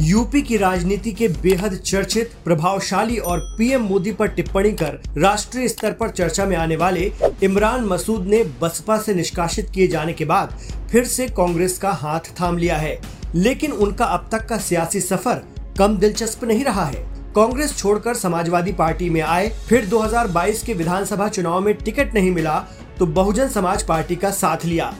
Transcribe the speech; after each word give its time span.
UP 0.00 0.40
की 0.42 0.56
राजनीति 0.56 1.10
के 1.12 1.26
बेहद 1.42 1.74
चर्चित, 1.76 2.30
प्रभावशाली 2.44 3.16
और 3.18 3.40
पीएम 3.58 3.82
मोदी 3.82 4.12
पर 4.12 4.28
टिप्पणी 4.28 4.70
कर 4.72 4.98
राष्ट्रीय 5.18 5.68
स्तर 5.68 5.92
पर 5.92 6.10
चर्चा 6.10 6.46
में 6.46 6.56
आने 6.56 6.76
वाले 6.76 7.10
इमरान 7.42 7.84
मसूद 7.84 8.26
ने 8.26 8.42
बसपा 8.60 8.96
से 8.98 9.14
निष्कासित 9.14 9.70
किए 9.70 9.88
जाने 9.88 10.12
के 10.12 10.24
बाद 10.24 10.56
फिर 10.90 11.04
से 11.06 11.26
कांग्रेस 11.28 11.76
का 11.78 11.90
हाथ 11.92 12.32
थाम 12.40 12.58
लिया 12.58 12.76
है। 12.76 13.00
लेकिन 13.34 13.72
उनका 13.72 14.04
अब 14.06 14.28
तक 14.32 14.46
का 14.48 14.58
सियासी 14.58 15.00
सफ़र 15.00 15.42
कम 15.78 15.96
दिलचस्प 15.96 16.44
नहीं 16.44 16.64
रहा 16.64 16.84
है। 16.84 17.04
कांग्रेस 17.34 17.76
छोड़कर 17.76 18.14
समाजवादी 18.14 18.72
पार्टी 18.72 19.10
में 19.10 19.20
आए, 19.20 19.48
फिर 19.68 19.86
2022 19.86 20.62
के 20.62 20.74
विधानसभा 20.74 21.28
चुनाव 21.28 21.60
में 21.60 21.74
टिकट 21.74 22.14
नहीं 22.14 22.30
मिला 22.30 22.58
तो 22.98 23.06
बहुजन 23.08 23.48
समाज 23.48 23.82
पार्टी 23.82 24.16
का 24.16 24.30
साथ 24.30 24.64
लिया। 24.64 24.92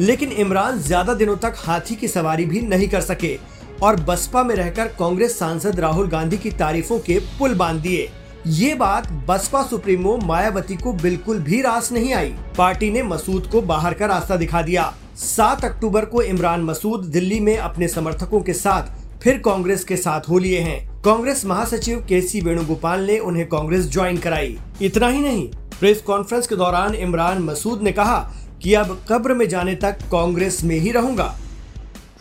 लेकिन 0.00 0.32
इमरान 0.32 0.78
ज़्यादा 0.80 1.14
दिनों 1.14 1.36
तक 1.36 1.54
हाथी 1.58 1.94
की 1.94 2.08
सवारी 2.08 2.44
भी 2.46 2.60
नहीं 2.62 2.88
कर 2.88 3.00
सके। 3.00 3.38
और 3.82 3.96
बसपा 4.00 4.42
में 4.42 4.54
रहकर 4.54 4.88
कांग्रेस 4.88 5.38
सांसद 5.38 5.80
राहुल 5.80 6.08
गांधी 6.08 6.38
की 6.38 6.50
तारीफों 6.50 6.98
के 6.98 7.18
पुल 7.38 7.54
बाँध 7.54 7.80
दिए। 7.82 8.10
ये 8.46 8.74
बात 8.74 9.10
बसपा 9.28 9.62
सुप्रीमो 9.62 10.16
मायावती 10.16 10.76
को 10.76 10.92
बिल्कुल 10.92 11.38
भी 11.38 11.60
रास 11.62 11.92
नहीं 11.92 12.12
आई। 12.14 12.34
पार्टी 12.58 12.90
ने 12.90 13.02
मसूद 13.02 13.46
को 13.46 13.62
बाहर 13.62 13.94
का 13.94 14.06
रास्ता 14.06 14.36
दिखा 14.36 14.62
दिया। 14.62 14.92
सात 15.16 15.64
अक्टूबर 15.64 16.04
को 16.04 16.22
इमरान 16.22 16.64
मसूद 16.64 17.04
दिल्ली 17.04 17.40
में 17.40 17.56
अपने 17.58 17.88
समर्थकों 17.88 18.40
के 18.40 18.52
साथ 18.52 18.98
फिर 19.22 19.38
कांग्रेस 19.38 19.84
के 19.84 19.96
साथ 19.96 20.28
हो 20.28 20.38
लिए 20.38 20.60
हैं। 20.60 21.02
कांग्रेस 21.02 21.44
महासचिव 21.44 22.04
के 22.08 22.20
सी 22.20 22.40
वेणुगोपाल 22.40 23.00
ने 23.00 23.18
उन्हें 23.18 23.46
कांग्रेस 23.48 23.90
ज्वाइन 23.90 24.18
कराई। 24.18 24.58
इतना 24.82 25.08
ही 25.08 25.20
नहीं, 25.20 25.46
प्रेस 25.80 26.00
कॉन्फ्रेंस 26.02 26.46
के 26.46 26.56
दौरान 26.56 26.94
इमरान 26.94 27.42
मसूद 27.42 27.82
ने 27.82 27.92
कहा 27.92 28.18
कि 28.62 28.74
अब 28.74 29.00
कब्र 29.08 29.34
में 29.34 29.48
जाने 29.48 29.74
तक 29.74 29.98
कांग्रेस 30.12 30.62
में 30.64 30.76
ही 30.76 30.90
रहूँगा। 30.92 31.34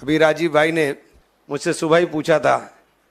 अभी 0.03 0.17
राजीव 0.17 0.52
भाई 0.52 0.72
ने 0.72 0.94
मुझसे 1.50 1.73
सुबह 1.73 1.97
ही 1.97 2.05
पूछा 2.08 2.39
था। 2.39 2.58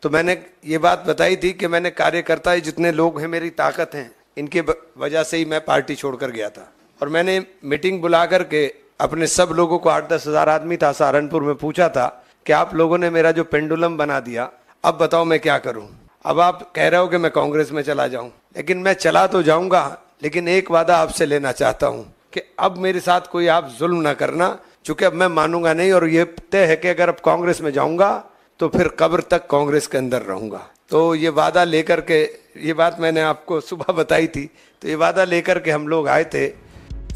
तो 0.02 0.10
मैंने 0.10 0.36
ये 0.66 0.78
बात 0.78 1.04
बताई 1.06 1.36
थी 1.36 1.52
कि 1.52 1.66
मैंने 1.66 1.90
कार्यकर्ता 1.92 2.56
जितने 2.56 2.92
लोग 2.92 3.20
हैं, 3.20 3.28
मेरी 3.28 3.50
ताकत 3.52 3.94
हैं, 3.94 4.10
इनके 4.36 4.60
वजह 4.98 5.22
से 5.22 5.36
ही 5.36 5.44
मैं 5.44 5.64
पार्टी 5.64 5.94
छोड़कर 5.94 6.30
गया 6.30 6.48
था। 6.50 6.70
और 7.00 7.08
मैंने 7.08 7.44
मीटिंग 7.64 8.00
बुला 8.00 8.24
करके 8.26 8.66
अपने 9.00 9.26
सब 9.28 9.52
लोगों 9.52 9.78
को 9.78 9.88
आठ 9.88 10.08
दस 10.08 10.26
हज़ार 10.26 10.48
आदमी 10.48 10.76
था, 10.76 10.92
सहारनपुर 10.92 11.42
में 11.42 11.54
पूछा 11.56 11.88
था 11.88 12.06
कि 12.46 12.52
आप 12.52 12.74
लोगों 12.74 12.98
ने 12.98 13.10
मेरा 13.10 13.30
जो 13.32 13.44
पेंडुलम 13.44 13.96
बना 13.96 14.20
दिया, 14.20 14.50
अब 14.84 14.98
बताओ 14.98 15.24
मैं 15.24 15.40
क्या 15.40 15.58
करूँ? 15.58 15.88
अब 16.24 16.40
आप 16.40 16.70
कह 16.76 16.88
रहे 16.88 17.00
हो 17.00 17.08
कि 17.08 17.16
मैं 17.16 17.30
कांग्रेस 17.30 17.72
में 17.72 17.82
चला 17.82 18.06
जाऊँ। 18.06 18.30
लेकिन 18.56 18.78
मैं 18.78 18.94
चला 18.94 19.26
तो 19.26 19.42
जाऊँगा, 19.42 19.98
लेकिन 20.22 20.48
एक 20.48 20.70
वादा 20.70 20.96
आपसे 20.96 21.26
लेना 21.26 21.52
चाहता 21.52 21.86
हूँ 21.86 22.04
कि 22.32 22.40
अब 22.58 22.78
मेरे 22.78 23.00
साथ 23.00 23.30
कोई 23.32 23.46
आप 23.48 23.68
जुल्म 23.78 24.00
ना 24.00 24.12
करना 24.14 24.48
चूँकि 24.88 25.04
अब 25.04 25.12
मैं 25.12 25.26
मानूँगा 25.28 25.72
नहीं 25.74 25.92
और 25.92 26.06
ये 26.08 26.24
तय 26.52 26.64
है 26.66 26.76
कि 26.76 26.88
अगर 26.88 27.08
अब 27.08 27.16
कांग्रेस 27.24 27.60
में 27.62 27.70
जाऊँगा 27.72 28.10
तो 28.60 28.68
फिर 28.68 28.88
कब्र 28.98 29.22
तक 29.30 29.46
कांग्रेस 29.46 29.86
के 29.86 29.98
अंदर 29.98 30.22
रहूँगा। 30.22 30.58
तो 30.90 31.14
ये 31.14 31.28
वादा 31.28 31.64
लेकर 31.64 32.00
के, 32.00 32.22
ये 32.66 32.72
बात 32.72 32.96
मैंने 33.00 33.20
आपको 33.20 33.60
सुबह 33.60 33.92
बताई 33.92 34.26
थी 34.26 34.44
तो 34.82 34.88
ये 34.88 34.94
वादा 34.94 35.24
लेकर 35.24 35.58
के 35.58 35.70
हम 35.70 35.86
लोग 35.88 36.08
आए 36.08 36.24
थे। 36.24 36.46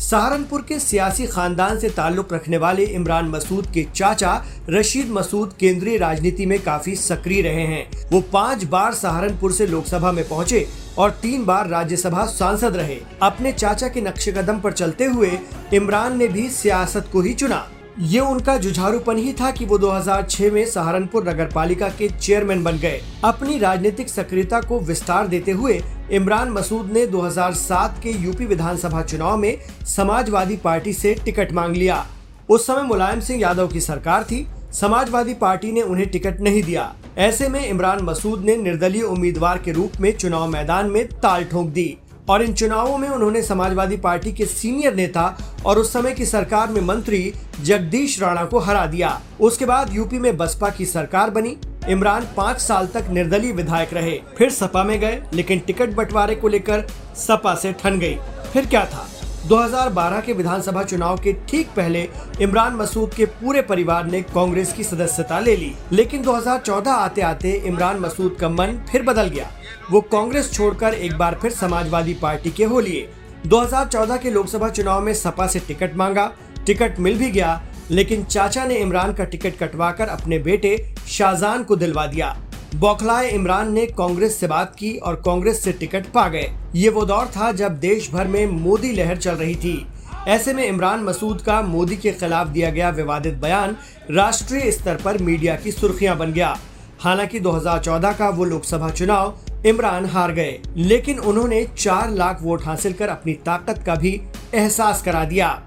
सहारनपुर 0.00 0.62
के 0.62 0.78
सियासी 0.78 1.26
खानदान 1.26 1.78
से 1.78 1.90
ताल्लुक 1.90 2.32
रखने 2.32 2.58
वाले 2.58 2.84
इमरान 2.84 3.28
मसूद 3.28 3.66
के 3.66 3.86
चाचा 3.94 4.34
रशीद 4.70 5.10
मसूद 5.10 5.54
केंद्रीय 5.60 5.96
राजनीति 5.98 6.46
में 6.46 6.58
काफ़ी 6.62 6.94
सक्रिय 6.98 7.42
रहे 7.42 7.66
हैं। 7.66 8.08
वो 8.12 8.20
पाँच 8.32 8.64
बार 8.64 8.94
सहारनपुर 8.94 9.52
से 9.52 9.66
लोकसभा 9.66 10.12
में 10.12 10.28
पहुँचे 10.28 10.66
और 10.98 11.10
तीन 11.10 11.44
बार 11.44 11.68
राज्यसभा 11.68 12.24
सांसद 12.26 12.76
रहे। 12.76 12.98
अपने 13.22 13.52
चाचा 13.52 13.88
के 13.88 14.00
नक्शे 14.00 14.32
कदम 14.32 14.58
पर 14.60 14.72
चलते 14.72 15.04
हुए 15.04 15.38
इमरान 15.74 16.18
ने 16.18 16.28
भी 16.28 16.48
सियासत 16.50 17.08
को 17.12 17.20
ही 17.20 17.34
चुना। 17.34 17.68
ये 17.98 18.20
उनका 18.20 18.56
जुझारूपन 18.56 19.16
ही 19.16 19.32
था 19.32 19.50
कि 19.50 19.64
वो 19.64 19.78
2006 19.78 20.50
में 20.50 20.64
सहारनपुर 20.66 21.28
नगर 21.28 21.46
पालिका 21.46 21.88
के 21.88 22.08
चेयरमैन 22.08 22.62
बन 22.64 22.78
गए। 22.78 23.00
अपनी 23.24 23.58
राजनीतिक 23.58 24.08
सक्रियता 24.08 24.60
को 24.60 24.80
विस्तार 24.80 25.26
देते 25.26 25.50
हुए 25.50 25.80
इमरान 26.10 26.50
मसूद 26.50 26.90
ने 26.92 27.06
2007 27.06 28.00
के 28.02 28.10
यूपी 28.10 28.46
विधानसभा 28.46 29.02
चुनाव 29.02 29.36
में 29.36 29.58
समाजवादी 29.86 30.56
पार्टी 30.56 30.92
से 30.92 31.14
टिकट 31.14 31.52
मांग 31.52 31.76
लिया। 31.76 32.06
उस 32.48 32.66
समय 32.66 32.82
मुलायम 32.82 33.20
सिंह 33.20 33.40
यादव 33.40 33.68
की 33.68 33.80
सरकार 33.80 34.24
थी। 34.24 34.46
समाजवादी 34.72 35.34
पार्टी 35.34 35.72
ने 35.72 35.82
उन्हें 35.82 36.08
टिकट 36.10 36.40
नहीं 36.40 36.62
दिया। 36.62 36.94
ऐसे 37.18 37.48
में 37.48 37.66
इमरान 37.68 38.02
मसूद 38.02 38.44
ने 38.44 38.56
निर्दलीय 38.56 39.02
उम्मीदवार 39.02 39.58
के 39.58 39.72
रूप 39.72 39.92
में 40.00 40.16
चुनाव 40.16 40.46
मैदान 40.48 40.86
में 40.90 41.06
ताल 41.06 41.44
ठोक 41.44 41.66
दी। 41.66 41.98
और 42.28 42.42
इन 42.42 42.54
चुनावों 42.54 42.98
में 42.98 43.08
उन्होंने 43.08 43.42
समाजवादी 43.42 43.96
पार्टी 43.96 44.32
के 44.32 44.46
सीनियर 44.46 44.94
नेता 44.94 45.38
और 45.66 45.78
उस 45.78 45.92
समय 45.92 46.12
की 46.12 46.26
सरकार 46.26 46.68
में 46.68 46.80
मंत्री 46.80 47.32
जगदीश 47.62 48.20
राणा 48.22 48.44
को 48.44 48.58
हरा 48.58 48.86
दिया। 48.86 49.20
उसके 49.40 49.64
बाद 49.64 49.94
यूपी 49.94 50.18
में 50.18 50.36
बसपा 50.36 50.70
की 50.70 50.86
सरकार 50.86 51.30
बनी। 51.30 51.56
इमरान 51.88 52.28
पाँच 52.36 52.58
साल 52.58 52.86
तक 52.86 53.08
निर्दलीय 53.10 53.52
विधायक 53.52 53.94
रहे। 53.94 54.18
फिर 54.38 54.50
सपा 54.50 54.84
में 54.84 55.00
गए, 55.00 55.22
लेकिन 55.34 55.58
टिकट 55.58 55.90
बंटवारे 55.90 56.34
को 56.34 56.48
लेकर 56.48 56.86
सपा 57.16 57.54
से 57.54 57.72
ठन 57.72 57.98
गई। 57.98 58.16
फिर 58.52 58.66
क्या 58.66 58.84
था? 58.84 59.06
2012 59.48 60.20
के 60.20 60.32
विधानसभा 60.32 60.82
चुनाव 60.82 61.16
के 61.18 61.32
ठीक 61.48 61.68
पहले 61.76 62.08
इमरान 62.40 62.74
मसूद 62.74 63.14
के 63.14 63.24
पूरे 63.24 63.62
परिवार 63.62 64.04
ने 64.06 64.20
कांग्रेस 64.22 64.72
की 64.72 64.84
सदस्यता 64.84 65.40
ले 65.40 65.56
ली। 65.56 65.72
लेकिन 65.92 66.22
2014 66.22 66.92
आते 66.92 67.20
आते 67.20 67.52
इमरान 67.66 67.98
मसूद 67.98 68.36
का 68.40 68.48
मन 68.48 68.78
फिर 68.92 69.02
बदल 69.02 69.28
गया। 69.28 69.50
वो 69.90 70.00
कांग्रेस 70.00 70.52
छोड़कर 70.52 70.94
एक 70.94 71.16
बार 71.18 71.38
फिर 71.42 71.50
समाजवादी 71.50 72.14
पार्टी 72.14 72.50
के 72.50 72.64
हो 72.64 72.80
लिए। 72.80 73.08
2014 73.46 74.16
के 74.16 74.30
लोकसभा 74.30 74.68
चुनाव 74.68 75.00
में 75.00 75.12
सपा 75.14 75.46
से 75.46 75.60
टिकट 75.60 75.96
मांगा। 75.96 76.30
टिकट 76.66 77.00
मिल 77.00 77.18
भी 77.18 77.30
गया, 77.30 77.60
लेकिन 77.90 78.24
चाचा 78.24 78.64
ने 78.64 78.74
इमरान 78.74 79.12
का 79.12 79.24
टिकट 79.24 79.58
कटवाकर 79.58 80.08
अपने 80.08 80.38
बेटे 80.38 80.94
शाहजहान 81.08 81.64
को 81.64 81.76
दिलवा 81.76 82.06
दिया। 82.06 82.36
बौखलाए 82.74 83.28
इमरान 83.28 83.72
ने 83.72 83.84
कांग्रेस 83.86 84.38
से 84.40 84.46
बात 84.46 84.74
की 84.74 84.96
और 84.96 85.14
कांग्रेस 85.14 85.62
से 85.64 85.72
टिकट 85.72 86.06
पा 86.06 86.28
गए। 86.28 86.50
ये 86.74 86.88
वो 86.88 87.04
दौर 87.04 87.26
था 87.26 87.50
जब 87.52 87.78
देश 87.78 88.10
भर 88.10 88.26
में 88.26 88.46
मोदी 88.46 88.92
लहर 88.92 89.16
चल 89.16 89.34
रही 89.34 89.54
थी। 89.54 89.86
ऐसे 90.28 90.54
में 90.54 90.64
इमरान 90.66 91.00
मसूद 91.00 91.42
का 91.42 91.60
मोदी 91.62 91.96
के 91.96 92.12
खिलाफ 92.12 92.48
दिया 92.48 92.70
गया 92.70 92.90
विवादित 92.90 93.34
बयान 93.34 93.76
राष्ट्रीय 94.10 94.70
स्तर 94.72 94.96
पर 94.96 95.18
मीडिया 95.18 95.56
की 95.56 95.72
सुर्खियाँ 95.72 96.16
बन 96.18 96.32
गया। 96.32 96.56
हालाँकि 97.00 97.40
2014 97.40 98.12
का 98.12 98.28
वो 98.28 98.44
लोकसभा 98.44 98.90
चुनाव 98.90 99.38
इमरान 99.66 100.06
हार 100.06 100.32
गए, 100.32 100.58
लेकिन 100.76 101.18
उन्होंने 101.18 101.64
चार 101.78 102.10
लाख 102.10 102.42
वोट 102.42 102.64
हासिल 102.64 102.92
कर 102.92 103.08
अपनी 103.08 103.32
ताकत 103.46 103.82
का 103.86 103.94
भी 103.94 104.20
एहसास 104.54 105.02
करा 105.02 105.24
दिया। 105.24 105.62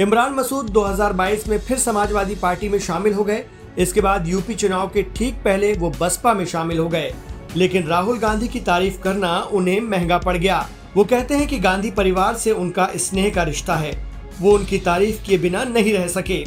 इमरान 0.00 0.34
मसूद 0.34 0.70
2022 0.70 1.48
में 1.48 1.58
फिर 1.58 1.78
समाजवादी 1.78 2.34
पार्टी 2.34 2.68
में 2.68 2.78
शामिल 2.78 3.14
हो 3.14 3.24
गए 3.24 3.44
इसके 3.78 4.00
बाद 4.00 4.28
यूपी 4.28 4.54
चुनाव 4.54 4.88
के 4.88 5.02
ठीक 5.02 5.34
पहले 5.34 5.72
वो 5.72 5.90
बसपा 6.00 6.34
में 6.34 6.44
शामिल 6.44 6.78
हो 6.78 6.88
गए। 6.88 7.14
लेकिन 7.56 7.86
राहुल 7.86 8.18
गांधी 8.18 8.48
की 8.48 8.60
तारीफ़ 8.60 9.00
करना 9.00 9.40
उन्हें 9.42 9.80
महँगा 9.80 10.18
पड़ 10.18 10.36
गया। 10.36 10.68
वो 10.96 11.04
कहते 11.04 11.34
हैं 11.34 11.48
कि 11.48 11.58
गांधी 11.58 11.90
परिवार 11.90 12.34
से 12.34 12.52
उनका 12.52 12.88
स्नेह 12.96 13.34
का 13.34 13.42
रिश्ता 13.42 13.76
है। 13.76 13.92
वो 14.40 14.52
उनकी 14.52 14.78
तारीफ़ 14.78 15.22
किए 15.22 15.38
बिना 15.38 15.64
नहीं 15.64 15.92
रह 15.92 16.08
सके। 16.08 16.44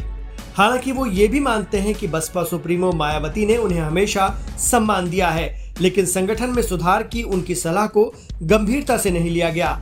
हालाँकि 0.54 0.92
वो 0.92 1.06
ये 1.06 1.28
भी 1.28 1.40
मानते 1.40 1.78
हैं 1.78 1.94
कि 1.94 2.08
बसपा 2.08 2.44
सुप्रीमो 2.44 2.92
मायावती 2.92 3.46
ने 3.46 3.56
उन्हें 3.56 3.80
हमेशा 3.80 4.28
सम्मान 4.58 5.10
दिया 5.10 5.28
है, 5.28 5.74
लेकिन 5.80 6.06
संगठन 6.06 6.50
में 6.50 6.62
सुधार 6.62 7.02
की 7.02 7.22
उनकी 7.22 7.54
सलाह 7.54 7.86
को 7.86 8.14
गंभीरता 8.42 8.96
से 8.96 9.10
नहीं 9.10 9.30
लिया 9.30 9.50
गया। 9.50 9.80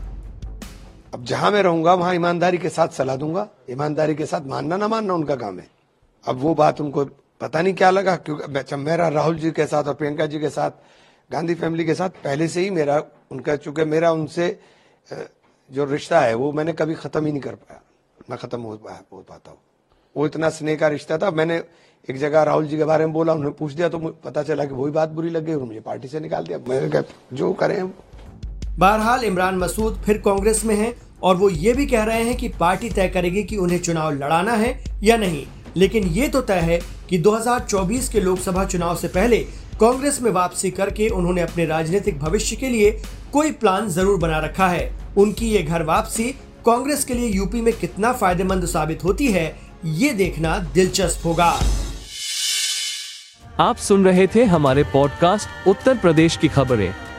अब 1.15 1.25
जहाँ 1.25 1.51
मैं 1.51 1.63
रहूँगा, 1.63 1.95
वहाँ 1.95 2.15
ईमानदारी 2.15 2.59
के 2.59 2.69
साथ 2.69 2.89
सलाह 2.89 3.17
दूँगा। 3.17 3.49
ईमानदारी 3.71 4.15
के 4.15 4.27
साथ 4.27 4.41
मानना 4.47 4.77
ना 4.77 4.89
मानना 4.89 5.15
उनका 5.15 5.37
काम 5.37 5.59
है। 5.59 5.69
अब 6.29 6.41
वो 6.41 6.55
बात 6.55 6.81
उनको 6.81 7.05
पता 7.41 7.63
नहीं 7.63 7.75
क्या 7.75 7.91
लगा, 7.91 8.17
क्योंकि 8.17 8.77
मेरा 8.77 9.09
राहुल 9.09 9.39
जी 9.39 9.51
के 9.51 9.67
साथ 9.67 9.85
और 9.85 9.95
प्रियंका 9.95 10.27
जी 10.27 10.39
के 10.41 10.49
साथ, 10.51 10.71
गांधी 11.31 11.55
फैमिली 11.55 11.85
के 11.85 11.95
साथ, 11.95 12.11
पहले 12.25 12.49
से 12.49 12.61
ही 12.61 12.71
मेरा, 12.71 13.03
उनका 13.33 13.57
चूँकि 13.57 13.85
मेरा 13.85 14.13
उनसे 14.13 14.59
जो 15.71 15.85
रिश्ता 15.85 16.21
है, 16.21 16.35
वो 16.35 16.53
मैंने 16.53 16.73
कभी 16.73 16.95
खत्म 16.97 17.27
ही 17.27 17.33
नहीं 17.33 17.43
कर 17.43 17.55
पाया। 17.55 17.81
ना 18.31 18.37
खत्म 18.37 18.61
हो 18.61 18.77
पाया 18.77 19.01
हो 19.13 19.19
पाता 19.21 19.51
हूँ। 19.51 19.59
वो 20.17 20.27
इतना 20.27 20.49
स्नेह 20.51 20.77
का 20.77 20.89
रिश्ता 20.89 21.19
था। 21.19 21.31
मैंने 21.31 21.63
एक 22.09 22.17
जगह 22.19 22.43
राहुल 22.43 22.67
जी 22.67 22.77
के 22.77 22.85
बारे 22.85 23.05
में 23.07 23.13
बोला, 23.13 23.33
उन्होंने 23.33 23.55
पूछ 23.59 23.73
दिया 23.73 23.89
तो 23.89 23.99
मुझे 23.99 24.17
पता 24.25 24.43
चला 24.43 24.65
कि 24.65 24.75
वही 24.75 24.93
बात 24.93 25.09
बुरी 25.11 25.31
लग 25.31 25.45
गई 25.45 25.55
और 25.55 25.63
मुझे 25.63 25.81
पार्टी 25.81 26.09
से 26.09 26.21
निकाल 26.21 26.45
दिया। 26.45 26.59
मैं 26.69 27.05
जो 27.33 27.53
करें 27.53 27.91
बहरहाल, 28.79 29.25
इमरान 29.25 29.59
मसूद 29.59 30.01
फिर 30.07 30.19
कांग्रेस 30.19 30.65
में 30.65 30.75
हैं 30.75 30.95
और 31.23 31.37
वो 31.37 31.49
ये 31.51 31.73
भी 31.73 31.87
कह 31.87 32.05
रहे 32.05 32.23
हैं 32.23 32.37
कि 32.37 32.49
पार्टी 32.61 32.91
तय 32.91 33.09
करेगी 33.09 33.43
कि 33.43 33.57
उन्हें 33.57 33.79
चुनाव 33.81 34.11
लड़ाना 34.13 34.53
है 34.55 34.73
या 35.03 35.17
नहीं। 35.17 35.47
लेकिन 35.77 36.07
ये 36.09 36.29
तो 36.29 36.41
तय 36.41 36.61
है 36.61 36.79
कि 37.09 37.19
2024 37.19 38.09
के 38.09 38.21
लोकसभा 38.21 38.65
चुनाव 38.65 38.97
से 38.97 39.09
पहले 39.09 39.39
कांग्रेस 39.81 40.21
में 40.23 40.31
वापसी 40.31 40.71
करके 40.71 41.09
उन्होंने 41.09 41.41
अपने 41.41 41.65
राजनीतिक 41.67 42.19
भविष्य 42.19 42.57
के 42.57 42.69
लिए 42.69 42.91
कोई 43.33 43.51
प्लान 43.53 43.89
ज़रूर 43.89 44.19
बना 44.19 44.39
रखा 44.39 44.69
है। 44.69 44.91
उनकी 45.17 45.51
ये 45.51 45.63
घर 45.63 45.83
वापसी 45.83 46.25
कांग्रेस 46.67 47.05
के 47.05 47.15
लिए 47.15 47.29
यूपी 47.29 47.61
में 47.61 47.73
कितना 47.73 48.13
फ़ायदेमंद 48.13 48.67
साबित 48.67 49.05
होती 49.05 49.27
है, 49.27 49.57
ये 49.85 50.13
देखना 50.13 50.59
दिलचस्प 50.75 51.27
होगा। 51.27 51.55
आप 53.61 53.77
सुन 53.77 54.05
रहे 54.05 54.27
थे 54.27 54.45
हमारे 54.45 54.83
पॉडकास्ट 54.83 55.69
उत्तर 55.69 55.99
प्रदेश 55.99 56.37
की 56.37 56.49
खबरें। 56.49 56.93